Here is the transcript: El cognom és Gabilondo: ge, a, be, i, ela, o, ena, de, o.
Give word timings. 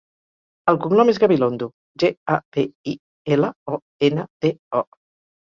El 0.71 0.79
cognom 0.85 1.11
és 1.13 1.19
Gabilondo: 1.23 1.67
ge, 2.03 2.11
a, 2.37 2.39
be, 2.57 2.65
i, 2.95 2.97
ela, 3.37 3.53
o, 3.77 3.81
ena, 4.11 4.29
de, 4.47 4.57
o. 4.83 4.87